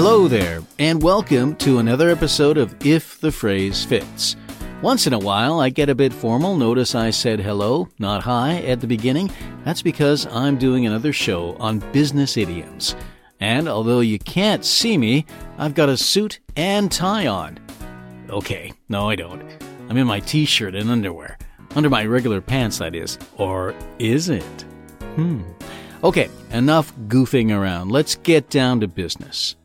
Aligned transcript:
Hello 0.00 0.28
there, 0.28 0.62
and 0.78 1.02
welcome 1.02 1.56
to 1.56 1.80
another 1.80 2.08
episode 2.08 2.56
of 2.56 2.72
If 2.86 3.20
the 3.20 3.32
Phrase 3.32 3.84
Fits. 3.84 4.36
Once 4.80 5.08
in 5.08 5.12
a 5.12 5.18
while, 5.18 5.58
I 5.58 5.70
get 5.70 5.88
a 5.88 5.94
bit 5.96 6.12
formal. 6.12 6.56
Notice 6.56 6.94
I 6.94 7.10
said 7.10 7.40
hello, 7.40 7.88
not 7.98 8.22
hi, 8.22 8.58
at 8.62 8.80
the 8.80 8.86
beginning. 8.86 9.28
That's 9.64 9.82
because 9.82 10.24
I'm 10.28 10.56
doing 10.56 10.86
another 10.86 11.12
show 11.12 11.56
on 11.56 11.80
business 11.90 12.36
idioms. 12.36 12.94
And 13.40 13.68
although 13.68 13.98
you 13.98 14.20
can't 14.20 14.64
see 14.64 14.96
me, 14.96 15.26
I've 15.58 15.74
got 15.74 15.88
a 15.88 15.96
suit 15.96 16.38
and 16.54 16.92
tie 16.92 17.26
on. 17.26 17.58
Okay, 18.30 18.72
no, 18.88 19.10
I 19.10 19.16
don't. 19.16 19.42
I'm 19.88 19.96
in 19.96 20.06
my 20.06 20.20
t 20.20 20.44
shirt 20.44 20.76
and 20.76 20.90
underwear. 20.90 21.36
Under 21.74 21.90
my 21.90 22.06
regular 22.06 22.40
pants, 22.40 22.78
that 22.78 22.94
is. 22.94 23.18
Or 23.36 23.74
is 23.98 24.28
it? 24.28 24.64
Hmm. 25.16 25.42
Okay, 26.04 26.30
enough 26.52 26.94
goofing 27.08 27.50
around. 27.50 27.90
Let's 27.90 28.14
get 28.14 28.48
down 28.48 28.78
to 28.78 28.86
business. 28.86 29.56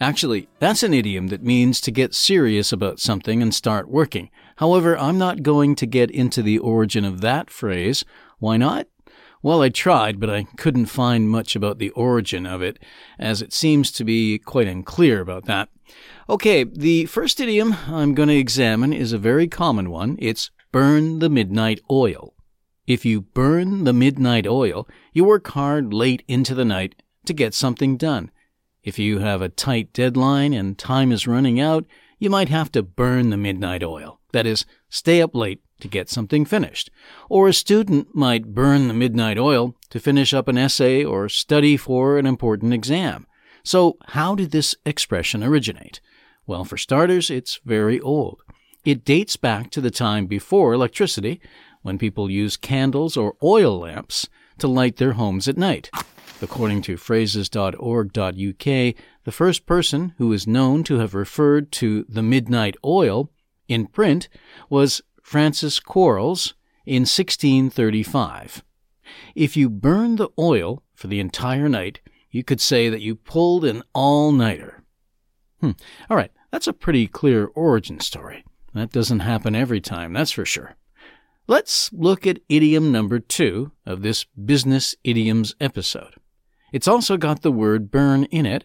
Actually, 0.00 0.48
that's 0.58 0.82
an 0.82 0.92
idiom 0.92 1.28
that 1.28 1.42
means 1.42 1.80
to 1.80 1.90
get 1.90 2.14
serious 2.14 2.72
about 2.72 3.00
something 3.00 3.40
and 3.40 3.54
start 3.54 3.88
working. 3.88 4.28
However, 4.56 4.98
I'm 4.98 5.18
not 5.18 5.42
going 5.42 5.74
to 5.76 5.86
get 5.86 6.10
into 6.10 6.42
the 6.42 6.58
origin 6.58 7.04
of 7.04 7.20
that 7.20 7.48
phrase. 7.50 8.04
Why 8.38 8.56
not? 8.56 8.88
Well, 9.42 9.62
I 9.62 9.68
tried, 9.68 10.20
but 10.20 10.30
I 10.30 10.44
couldn't 10.56 10.86
find 10.86 11.28
much 11.28 11.54
about 11.54 11.78
the 11.78 11.90
origin 11.90 12.46
of 12.46 12.62
it, 12.62 12.78
as 13.18 13.42
it 13.42 13.52
seems 13.52 13.92
to 13.92 14.04
be 14.04 14.38
quite 14.38 14.66
unclear 14.66 15.20
about 15.20 15.44
that. 15.44 15.68
Okay, 16.28 16.64
the 16.64 17.04
first 17.06 17.38
idiom 17.40 17.76
I'm 17.86 18.14
going 18.14 18.30
to 18.30 18.36
examine 18.36 18.92
is 18.92 19.12
a 19.12 19.18
very 19.18 19.46
common 19.46 19.90
one. 19.90 20.16
It's 20.18 20.50
burn 20.72 21.18
the 21.18 21.28
midnight 21.28 21.80
oil. 21.90 22.34
If 22.86 23.04
you 23.04 23.20
burn 23.20 23.84
the 23.84 23.92
midnight 23.92 24.46
oil, 24.46 24.88
you 25.12 25.24
work 25.24 25.48
hard 25.48 25.92
late 25.92 26.22
into 26.26 26.54
the 26.54 26.64
night 26.64 26.94
to 27.26 27.32
get 27.32 27.54
something 27.54 27.96
done. 27.96 28.30
If 28.84 28.98
you 28.98 29.20
have 29.20 29.40
a 29.40 29.48
tight 29.48 29.94
deadline 29.94 30.52
and 30.52 30.76
time 30.76 31.10
is 31.10 31.26
running 31.26 31.58
out, 31.58 31.86
you 32.18 32.28
might 32.28 32.50
have 32.50 32.70
to 32.72 32.82
burn 32.82 33.30
the 33.30 33.38
midnight 33.38 33.82
oil. 33.82 34.20
That 34.32 34.46
is, 34.46 34.66
stay 34.90 35.22
up 35.22 35.34
late 35.34 35.62
to 35.80 35.88
get 35.88 36.10
something 36.10 36.44
finished. 36.44 36.90
Or 37.30 37.48
a 37.48 37.54
student 37.54 38.14
might 38.14 38.54
burn 38.54 38.88
the 38.88 38.94
midnight 38.94 39.38
oil 39.38 39.74
to 39.88 39.98
finish 39.98 40.34
up 40.34 40.48
an 40.48 40.58
essay 40.58 41.02
or 41.02 41.30
study 41.30 41.78
for 41.78 42.18
an 42.18 42.26
important 42.26 42.74
exam. 42.74 43.26
So, 43.62 43.96
how 44.08 44.34
did 44.34 44.50
this 44.50 44.76
expression 44.84 45.42
originate? 45.42 46.02
Well, 46.46 46.66
for 46.66 46.76
starters, 46.76 47.30
it's 47.30 47.60
very 47.64 47.98
old. 48.00 48.42
It 48.84 49.06
dates 49.06 49.36
back 49.36 49.70
to 49.70 49.80
the 49.80 49.90
time 49.90 50.26
before 50.26 50.74
electricity, 50.74 51.40
when 51.80 51.96
people 51.96 52.30
used 52.30 52.60
candles 52.60 53.16
or 53.16 53.36
oil 53.42 53.78
lamps 53.80 54.28
to 54.58 54.68
light 54.68 54.96
their 54.96 55.12
homes 55.12 55.48
at 55.48 55.56
night. 55.56 55.90
According 56.42 56.82
to 56.82 56.96
phrases.org.uk, 56.96 58.14
the 59.24 59.32
first 59.32 59.66
person 59.66 60.14
who 60.18 60.32
is 60.32 60.46
known 60.46 60.84
to 60.84 60.98
have 60.98 61.14
referred 61.14 61.72
to 61.72 62.04
the 62.08 62.22
midnight 62.22 62.76
oil 62.84 63.30
in 63.68 63.86
print 63.86 64.28
was 64.68 65.02
Francis 65.22 65.80
Quarles 65.80 66.54
in 66.84 67.02
1635. 67.02 68.62
If 69.34 69.56
you 69.56 69.70
burned 69.70 70.18
the 70.18 70.28
oil 70.38 70.82
for 70.94 71.06
the 71.06 71.20
entire 71.20 71.68
night, 71.68 72.00
you 72.30 72.44
could 72.44 72.60
say 72.60 72.88
that 72.88 73.00
you 73.00 73.14
pulled 73.14 73.64
an 73.64 73.82
all 73.94 74.32
nighter. 74.32 74.82
Hmm. 75.60 75.72
All 76.10 76.16
right, 76.16 76.32
that's 76.50 76.66
a 76.66 76.72
pretty 76.72 77.06
clear 77.06 77.46
origin 77.54 78.00
story. 78.00 78.44
That 78.74 78.90
doesn't 78.90 79.20
happen 79.20 79.54
every 79.54 79.80
time, 79.80 80.12
that's 80.12 80.32
for 80.32 80.44
sure. 80.44 80.74
Let's 81.46 81.92
look 81.92 82.26
at 82.26 82.40
idiom 82.48 82.90
number 82.90 83.18
two 83.18 83.72
of 83.86 84.02
this 84.02 84.24
business 84.24 84.96
idioms 85.04 85.54
episode. 85.60 86.14
It's 86.74 86.88
also 86.88 87.16
got 87.16 87.42
the 87.42 87.52
word 87.52 87.92
burn 87.92 88.24
in 88.24 88.46
it. 88.46 88.64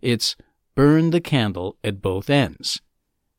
It's 0.00 0.36
burn 0.76 1.10
the 1.10 1.20
candle 1.20 1.76
at 1.82 2.00
both 2.00 2.30
ends. 2.30 2.80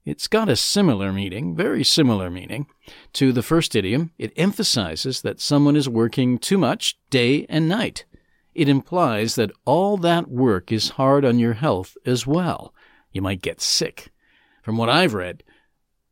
It's 0.03 0.27
got 0.27 0.49
a 0.49 0.57
similar 0.57 1.13
meaning, 1.13 1.55
very 1.55 1.85
similar 1.85 2.29
meaning, 2.29 2.67
to 3.13 3.31
the 3.31 3.41
first 3.41 3.77
idiom. 3.77 4.11
It 4.17 4.33
emphasizes 4.35 5.21
that 5.21 5.39
someone 5.39 5.77
is 5.77 5.87
working 5.87 6.37
too 6.37 6.57
much 6.57 6.99
day 7.09 7.45
and 7.47 7.69
night. 7.69 8.03
It 8.53 8.67
implies 8.67 9.35
that 9.35 9.53
all 9.63 9.95
that 9.95 10.27
work 10.27 10.69
is 10.69 10.89
hard 10.89 11.23
on 11.23 11.39
your 11.39 11.53
health 11.53 11.95
as 12.05 12.27
well. 12.27 12.73
You 13.13 13.21
might 13.21 13.41
get 13.41 13.61
sick. 13.61 14.11
From 14.63 14.75
what 14.75 14.89
I've 14.89 15.13
read, 15.13 15.43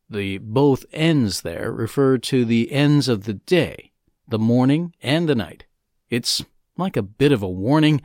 the 0.10 0.38
both 0.38 0.86
ends 0.94 1.42
there 1.42 1.74
refer 1.74 2.18
to 2.20 2.46
the 2.46 2.72
ends 2.72 3.10
of 3.10 3.26
the 3.26 3.34
day, 3.34 3.92
the 4.26 4.40
morning 4.40 4.96
and 5.02 5.28
the 5.28 5.36
night. 5.36 5.66
It's 6.10 6.46
like 6.78 6.98
a 6.98 7.02
bit 7.02 7.32
of 7.32 7.42
a 7.42 7.50
warning, 7.50 8.02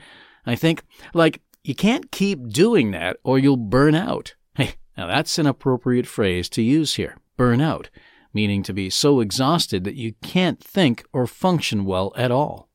I 0.47 0.55
think. 0.55 0.83
Like, 1.15 1.41
you 1.65 1.75
can't 1.75 2.11
keep 2.11 2.49
doing 2.49 2.91
that 2.91 3.19
or 3.23 3.39
you'll 3.39 3.57
burn 3.57 3.95
out. 3.95 4.35
Hey, 4.55 4.75
now 4.97 5.07
that's 5.07 5.39
an 5.39 5.47
appropriate 5.47 6.07
phrase 6.07 6.49
to 6.51 6.63
use 6.63 6.95
here. 6.95 7.17
Burn 7.37 7.61
out, 7.61 7.91
meaning 8.35 8.63
to 8.65 8.73
be 8.73 8.91
so 8.91 9.21
exhausted 9.21 9.85
that 9.85 9.95
you 9.95 10.15
can't 10.23 10.63
think 10.63 11.05
or 11.13 11.27
function 11.27 11.85
well 11.85 12.13
at 12.17 12.31
all. 12.31 12.69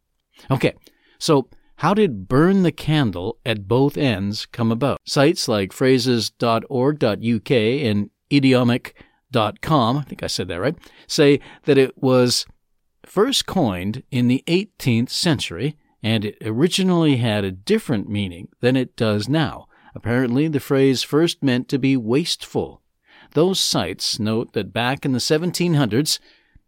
Okay, 0.50 0.74
so 1.20 1.50
how 1.78 1.94
did 1.94 2.28
burn 2.28 2.64
the 2.64 2.72
candle 2.72 3.38
at 3.46 3.68
both 3.68 3.98
ends 3.98 4.46
come 4.48 4.72
about? 4.72 5.00
Sites 5.06 5.48
like 5.48 5.72
phrases.org.uk 5.72 7.52
and 7.52 8.10
idiomic.com, 8.34 9.98
I 9.98 10.02
think 10.02 10.24
I 10.24 10.28
said 10.28 10.48
that 10.48 10.60
right, 10.60 10.76
say 11.08 11.40
that 11.66 11.78
it 11.78 12.02
was 12.02 12.46
first 13.06 13.46
coined 13.46 14.04
in 14.12 14.28
the 14.28 14.44
18th 14.48 15.10
century 15.10 15.78
and 16.04 16.26
it 16.26 16.38
originally 16.42 17.18
had 17.18 17.44
a 17.44 17.52
different 17.52 18.10
meaning 18.10 18.50
than 18.60 18.76
it 18.76 18.96
does 18.96 19.28
now. 19.28 19.68
Apparently, 19.96 20.48
the 20.48 20.60
phrase 20.60 21.04
first 21.04 21.44
meant 21.44 21.68
to 21.70 21.80
be 21.80 21.98
wasteful. 21.98 22.82
Those 23.34 23.60
sites 23.60 24.20
note 24.20 24.54
that 24.54 24.74
back 24.74 25.06
in 25.06 25.12
the 25.12 25.20
1700s, 25.20 26.20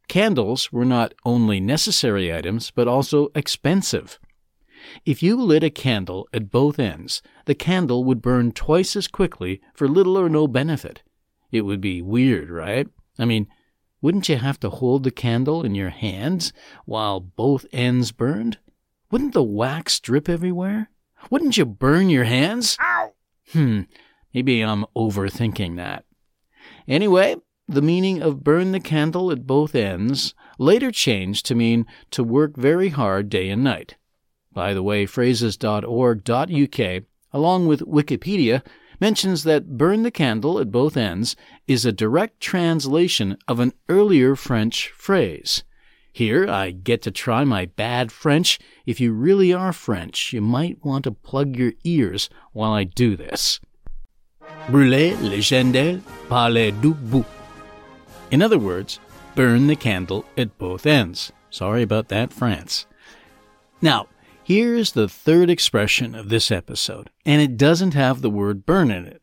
candles 0.08 0.72
were 0.72 0.86
not 0.86 1.14
only 1.24 1.60
necessary 1.60 2.34
items, 2.34 2.72
but 2.72 2.88
also 2.88 3.30
expensive. 3.36 4.20
If 5.06 5.22
you 5.22 5.36
lit 5.42 5.64
a 5.64 5.70
candle 5.70 6.28
at 6.34 6.52
both 6.52 6.80
ends, 6.80 7.22
the 7.46 7.56
candle 7.56 8.04
would 8.06 8.22
burn 8.22 8.52
twice 8.52 8.96
as 8.96 9.08
quickly 9.08 9.62
for 9.74 9.88
little 9.88 10.18
or 10.18 10.30
no 10.30 10.48
benefit. 10.48 11.04
It 11.52 11.62
would 11.62 11.82
be 11.82 12.02
weird, 12.02 12.50
right? 12.50 12.88
I 13.18 13.26
mean, 13.26 13.48
wouldn't 14.02 14.30
you 14.30 14.38
have 14.38 14.60
to 14.62 14.70
hold 14.70 15.04
the 15.04 15.12
candle 15.12 15.64
in 15.64 15.76
your 15.76 15.90
hands 15.90 16.54
while 16.86 17.20
both 17.20 17.66
ends 17.72 18.12
burned? 18.12 18.58
Wouldn't 19.12 19.34
the 19.34 19.44
wax 19.44 20.00
drip 20.00 20.30
everywhere? 20.30 20.90
Wouldn't 21.30 21.58
you 21.58 21.66
burn 21.66 22.09
your 22.09 22.25
hands? 22.25 22.78
Ow! 22.80 23.14
Hmm, 23.52 23.81
maybe 24.34 24.62
I'm 24.62 24.86
overthinking 24.96 25.75
that. 25.78 26.06
Anyway, 26.88 27.36
the 27.68 27.81
meaning 27.81 28.22
of 28.22 28.44
burn 28.44 28.72
the 28.72 28.80
candle 28.80 29.31
at 29.31 29.48
both 29.48 29.75
ends 29.75 30.34
later 30.58 30.92
changed 30.92 31.46
to 31.48 31.56
mean 31.56 31.86
to 32.12 32.24
work 32.24 32.56
very 32.56 32.90
hard 32.90 33.30
day 33.30 33.50
and 33.50 33.64
night. 33.64 33.96
By 34.52 34.74
the 34.74 34.84
way, 34.84 35.06
phrases.org.uk, 35.06 37.03
along 37.31 37.68
with 37.68 37.81
Wikipedia, 37.81 38.64
mentions 39.00 39.44
that 39.44 39.78
burn 39.78 40.03
the 40.03 40.12
candle 40.12 40.59
at 40.59 40.72
both 40.72 40.98
ends 40.98 41.36
is 41.68 41.86
a 41.86 41.92
direct 41.92 42.40
translation 42.40 43.38
of 43.48 43.59
an 43.59 43.74
earlier 43.88 44.36
French 44.36 44.90
phrase. 44.90 45.64
Here, 46.12 46.47
I 46.50 46.72
get 46.72 47.02
to 47.03 47.12
try 47.12 47.44
my 47.44 47.66
bad 47.66 48.12
French. 48.12 48.59
If 48.86 49.00
you 49.00 49.14
really 49.14 49.53
are 49.53 49.72
French, 49.72 50.34
you 50.34 50.42
might 50.42 50.84
want 50.84 51.03
to 51.06 51.12
plug 51.12 51.56
your 51.56 51.74
ears 51.84 52.30
while 52.52 52.72
I 52.72 52.84
do 52.84 53.16
this. 53.16 53.59
Brûler 54.68 55.19
les 55.22 55.42
chandelles 55.42 56.02
par 56.28 56.50
les 56.50 56.72
deux 56.72 56.94
bouts. 56.94 57.28
In 58.31 58.42
other 58.42 58.59
words, 58.59 59.00
burn 59.36 59.68
the 59.68 59.75
candle 59.75 60.25
at 60.38 60.58
both 60.58 60.86
ends. 60.86 61.31
Sorry 61.50 61.81
about 61.81 62.09
that, 62.09 62.34
France. 62.34 62.86
Now, 63.81 64.08
here's 64.44 64.92
the 64.92 65.08
third 65.08 65.50
expression 65.50 66.14
of 66.16 66.30
this 66.30 66.52
episode, 66.52 67.10
and 67.25 67.42
it 67.42 67.57
doesn't 67.57 67.94
have 67.94 68.22
the 68.22 68.30
word 68.30 68.66
burn 68.66 68.92
in 68.92 69.06
it. 69.06 69.22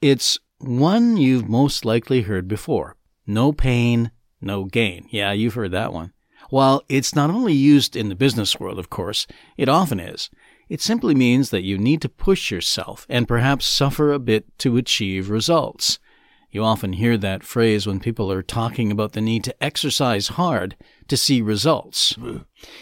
It's 0.00 0.38
one 0.58 1.16
you've 1.16 1.48
most 1.48 1.84
likely 1.84 2.22
heard 2.22 2.48
before. 2.48 2.96
No 3.26 3.52
pain, 3.52 4.10
no 4.44 4.64
gain. 4.64 5.06
Yeah, 5.10 5.32
you've 5.32 5.54
heard 5.54 5.72
that 5.72 5.92
one. 5.92 6.12
While 6.50 6.82
it's 6.88 7.14
not 7.14 7.30
only 7.30 7.54
used 7.54 7.96
in 7.96 8.08
the 8.08 8.14
business 8.14 8.60
world, 8.60 8.78
of 8.78 8.90
course, 8.90 9.26
it 9.56 9.68
often 9.68 9.98
is. 9.98 10.30
It 10.68 10.80
simply 10.80 11.14
means 11.14 11.50
that 11.50 11.64
you 11.64 11.78
need 11.78 12.00
to 12.02 12.08
push 12.08 12.50
yourself 12.50 13.06
and 13.08 13.28
perhaps 13.28 13.66
suffer 13.66 14.12
a 14.12 14.18
bit 14.18 14.58
to 14.58 14.76
achieve 14.76 15.30
results. 15.30 15.98
You 16.50 16.62
often 16.62 16.92
hear 16.92 17.18
that 17.18 17.42
phrase 17.42 17.86
when 17.86 17.98
people 17.98 18.30
are 18.30 18.42
talking 18.42 18.92
about 18.92 19.12
the 19.12 19.20
need 19.20 19.42
to 19.44 19.62
exercise 19.62 20.28
hard 20.28 20.76
to 21.08 21.16
see 21.16 21.42
results. 21.42 22.16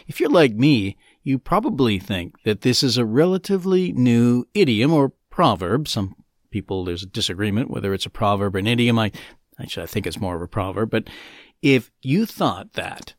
If 0.06 0.20
you're 0.20 0.28
like 0.28 0.52
me, 0.54 0.98
you 1.22 1.38
probably 1.38 1.98
think 1.98 2.34
that 2.44 2.60
this 2.60 2.82
is 2.82 2.98
a 2.98 3.06
relatively 3.06 3.92
new 3.92 4.44
idiom 4.52 4.92
or 4.92 5.12
proverb. 5.30 5.88
Some 5.88 6.14
people, 6.50 6.84
there's 6.84 7.02
a 7.02 7.06
disagreement 7.06 7.70
whether 7.70 7.94
it's 7.94 8.06
a 8.06 8.10
proverb 8.10 8.54
or 8.54 8.58
an 8.58 8.66
idiom. 8.66 8.98
I, 8.98 9.10
actually, 9.58 9.84
I 9.84 9.86
think 9.86 10.06
it's 10.06 10.20
more 10.20 10.36
of 10.36 10.42
a 10.42 10.48
proverb, 10.48 10.90
but 10.90 11.08
if 11.62 11.90
you 12.02 12.26
thought 12.26 12.72
that, 12.74 13.14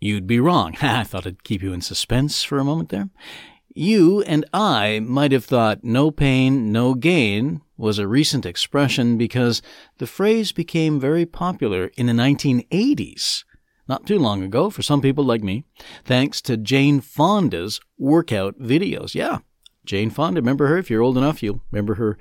you'd 0.00 0.26
be 0.26 0.40
wrong. 0.40 0.76
I 0.82 1.04
thought 1.04 1.26
I'd 1.26 1.44
keep 1.44 1.62
you 1.62 1.72
in 1.72 1.80
suspense 1.82 2.42
for 2.42 2.58
a 2.58 2.64
moment 2.64 2.88
there. 2.88 3.10
You 3.74 4.22
and 4.22 4.46
I 4.54 5.00
might 5.00 5.32
have 5.32 5.44
thought 5.44 5.84
no 5.84 6.10
pain, 6.10 6.72
no 6.72 6.94
gain 6.94 7.60
was 7.76 7.98
a 7.98 8.08
recent 8.08 8.46
expression 8.46 9.18
because 9.18 9.60
the 9.98 10.06
phrase 10.06 10.50
became 10.50 10.98
very 10.98 11.26
popular 11.26 11.90
in 11.96 12.06
the 12.06 12.14
1980s, 12.14 13.44
not 13.86 14.06
too 14.06 14.18
long 14.18 14.42
ago 14.42 14.70
for 14.70 14.80
some 14.80 15.02
people 15.02 15.24
like 15.24 15.42
me, 15.42 15.64
thanks 16.06 16.40
to 16.40 16.56
Jane 16.56 17.02
Fonda's 17.02 17.78
workout 17.98 18.58
videos. 18.58 19.14
Yeah, 19.14 19.40
Jane 19.84 20.08
Fonda, 20.08 20.40
remember 20.40 20.68
her? 20.68 20.78
If 20.78 20.88
you're 20.88 21.02
old 21.02 21.18
enough, 21.18 21.42
you'll 21.42 21.60
remember 21.70 21.96
her. 21.96 22.16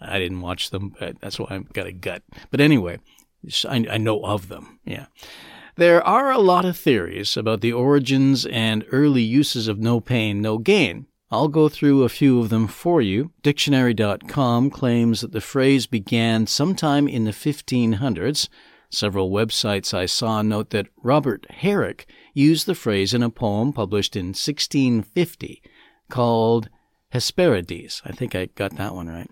I 0.00 0.20
didn't 0.20 0.42
watch 0.42 0.70
them, 0.70 0.94
but 1.00 1.20
that's 1.20 1.40
why 1.40 1.48
I've 1.50 1.72
got 1.72 1.86
a 1.86 1.92
gut. 1.92 2.22
But 2.52 2.60
anyway, 2.60 2.98
I, 3.68 3.86
I 3.90 3.98
know 3.98 4.24
of 4.24 4.48
them. 4.48 4.78
Yeah. 4.84 5.06
There 5.76 6.02
are 6.06 6.30
a 6.30 6.38
lot 6.38 6.64
of 6.64 6.76
theories 6.76 7.36
about 7.36 7.60
the 7.60 7.72
origins 7.72 8.46
and 8.46 8.84
early 8.92 9.22
uses 9.22 9.66
of 9.66 9.78
no 9.78 10.00
pain, 10.00 10.40
no 10.40 10.58
gain. 10.58 11.06
I'll 11.30 11.48
go 11.48 11.68
through 11.68 12.04
a 12.04 12.08
few 12.08 12.38
of 12.38 12.48
them 12.48 12.68
for 12.68 13.02
you. 13.02 13.32
Dictionary.com 13.42 14.70
claims 14.70 15.20
that 15.20 15.32
the 15.32 15.40
phrase 15.40 15.86
began 15.86 16.46
sometime 16.46 17.08
in 17.08 17.24
the 17.24 17.32
1500s. 17.32 18.48
Several 18.88 19.30
websites 19.30 19.92
I 19.92 20.06
saw 20.06 20.42
note 20.42 20.70
that 20.70 20.86
Robert 21.02 21.50
Herrick 21.50 22.06
used 22.34 22.66
the 22.66 22.76
phrase 22.76 23.12
in 23.12 23.24
a 23.24 23.30
poem 23.30 23.72
published 23.72 24.14
in 24.14 24.26
1650 24.26 25.60
called 26.08 26.68
Hesperides. 27.12 28.00
I 28.04 28.12
think 28.12 28.36
I 28.36 28.46
got 28.54 28.76
that 28.76 28.94
one 28.94 29.08
right. 29.08 29.30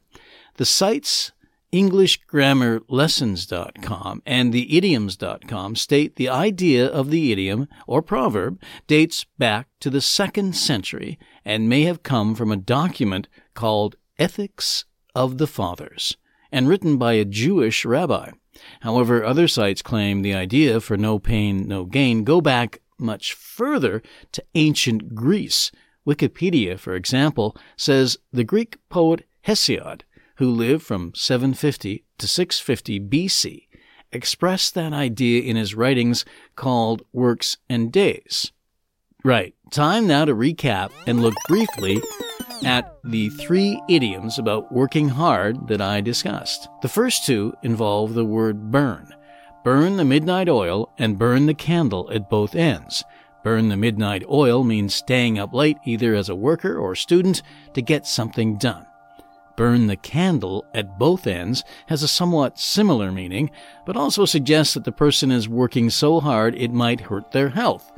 The 0.57 0.65
sites 0.65 1.31
EnglishGrammarLessons.com 1.73 4.23
and 4.27 4.53
theidioms.com 4.53 5.77
state 5.77 6.17
the 6.17 6.29
idea 6.29 6.87
of 6.87 7.11
the 7.11 7.33
idiom 7.33 7.67
or 7.87 8.03
proverb 8.03 8.61
dates 8.87 9.25
back 9.39 9.69
to 9.81 9.89
the 9.89 10.03
second 10.03 10.55
century 10.55 11.19
and 11.47 11.71
may 11.71 11.85
have 11.85 12.03
come 12.03 12.35
from 12.35 12.53
a 12.53 12.57
document 12.57 13.27
called 13.55 13.97
Ethics 14.19 14.85
of 15.15 15.39
the 15.39 15.47
Fathers 15.47 16.19
and 16.51 16.69
written 16.69 16.99
by 16.99 17.15
a 17.15 17.25
Jewish 17.25 17.87
rabbi. 17.87 18.33
However, 18.81 19.25
other 19.25 19.49
sites 19.49 19.81
claim 19.81 20.21
the 20.21 20.35
idea 20.35 20.79
for 20.79 20.99
no 20.99 21.19
pain, 21.19 21.67
no 21.67 21.87
gain 21.87 22.23
go 22.23 22.43
back 22.43 22.83
much 22.99 23.33
further 23.33 24.03
to 24.33 24.45
ancient 24.55 25.15
Greece. 25.15 25.73
Wikipedia, 26.07 26.79
for 26.79 26.95
example, 26.95 27.57
says 27.77 28.19
the 28.31 28.45
Greek 28.45 28.77
poet 28.91 29.25
Hesiod 29.47 30.03
who 30.37 30.51
lived 30.51 30.83
from 30.83 31.13
750 31.15 32.05
to 32.19 32.27
650 32.27 33.01
BC, 33.01 33.67
expressed 34.13 34.75
that 34.75 34.93
idea 34.93 35.43
in 35.43 35.57
his 35.57 35.75
writings 35.75 36.25
called 36.57 37.03
Works 37.13 37.57
and 37.69 37.91
Days. 37.91 38.53
Right, 39.25 39.55
time 39.71 40.07
now 40.07 40.25
to 40.25 40.35
recap 40.35 40.91
and 41.07 41.23
look 41.23 41.35
briefly 41.49 42.01
at 42.65 42.97
the 43.05 43.29
three 43.31 43.81
idioms 43.89 44.39
about 44.39 44.73
working 44.73 45.09
hard 45.09 45.69
that 45.69 45.81
I 45.81 46.01
discussed. 46.01 46.69
The 46.83 46.89
first 46.89 47.25
two 47.25 47.55
involve 47.63 48.15
the 48.15 48.25
word 48.25 48.71
burn. 48.71 49.09
Burn 49.65 49.97
the 49.97 50.05
midnight 50.05 50.49
oil 50.49 50.93
and 50.99 51.19
burn 51.19 51.47
the 51.47 51.55
candle 51.55 52.11
at 52.13 52.29
both 52.29 52.55
ends. 52.55 53.05
Burn 53.45 53.69
the 53.69 53.77
midnight 53.77 54.25
oil 54.29 54.65
means 54.65 54.95
staying 54.95 55.39
up 55.39 55.53
late 55.53 55.79
either 55.85 56.15
as 56.15 56.29
a 56.29 56.35
worker 56.35 56.77
or 56.77 56.95
student 56.95 57.43
to 57.75 57.83
get 57.83 58.07
something 58.07 58.57
done 58.57 58.87
burn 59.57 59.87
the 59.87 59.97
candle 59.97 60.65
at 60.75 60.99
both 60.99 61.27
ends 61.27 61.65
has 61.87 62.03
a 62.03 62.09
somewhat 62.09 62.59
similar 62.59 63.13
meaning, 63.13 63.51
but 63.87 63.97
also 63.97 64.25
suggests 64.25 64.75
that 64.75 64.85
the 64.85 64.93
person 64.93 65.31
is 65.31 65.49
working 65.49 65.91
so 65.91 66.21
hard 66.21 66.55
it 66.55 66.73
might 66.73 67.01
hurt 67.01 67.33
their 67.33 67.51
health. 67.51 67.93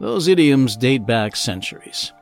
Those 0.00 0.28
idioms 0.28 0.76
date 0.76 1.06
back 1.06 1.36
centuries. 1.36 2.12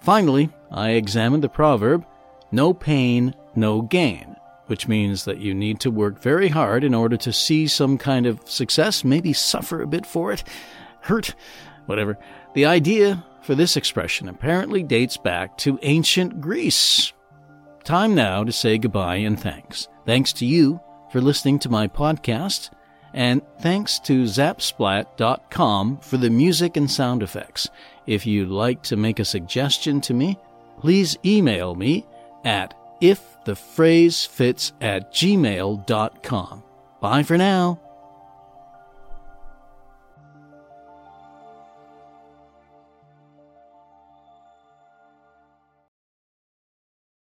Finally, 0.00 0.50
I 0.70 0.90
examined 0.90 1.42
the 1.42 1.48
proverb, 1.48 2.06
no 2.52 2.72
pain, 2.72 3.34
no 3.54 3.82
gain, 3.82 4.36
which 4.66 4.86
means 4.86 5.24
that 5.24 5.38
you 5.38 5.54
need 5.54 5.80
to 5.80 5.90
work 5.90 6.20
very 6.20 6.48
hard 6.48 6.84
in 6.84 6.94
order 6.94 7.16
to 7.16 7.32
see 7.32 7.66
some 7.66 7.98
kind 7.98 8.26
of 8.26 8.48
success, 8.48 9.04
maybe 9.04 9.32
suffer 9.32 9.82
a 9.82 9.86
bit 9.86 10.06
for 10.06 10.32
it, 10.32 10.44
hurt, 11.00 11.34
whatever. 11.86 12.18
The 12.54 12.66
idea 12.66 13.24
for 13.42 13.54
this 13.54 13.76
expression 13.76 14.28
apparently 14.28 14.82
dates 14.82 15.16
back 15.16 15.56
to 15.58 15.78
ancient 15.82 16.40
Greece, 16.40 17.12
Time 17.88 18.14
now 18.14 18.44
to 18.44 18.52
say 18.52 18.76
goodbye 18.76 19.16
and 19.16 19.40
thanks. 19.40 19.88
Thanks 20.04 20.34
to 20.34 20.44
you 20.44 20.78
for 21.10 21.22
listening 21.22 21.58
to 21.60 21.70
my 21.70 21.88
podcast, 21.88 22.68
and 23.14 23.40
thanks 23.60 23.98
to 24.00 24.24
zapsplat.com 24.24 25.96
for 25.96 26.18
the 26.18 26.28
music 26.28 26.76
and 26.76 26.90
sound 26.90 27.22
effects. 27.22 27.70
If 28.06 28.26
you'd 28.26 28.50
like 28.50 28.82
to 28.82 28.98
make 28.98 29.20
a 29.20 29.24
suggestion 29.24 30.02
to 30.02 30.12
me, 30.12 30.38
please 30.78 31.16
email 31.24 31.74
me 31.74 32.04
at 32.44 32.74
ifthephrasefits 33.00 34.72
at 34.82 35.10
gmail.com. 35.10 36.62
Bye 37.00 37.22
for 37.22 37.38
now. 37.38 37.80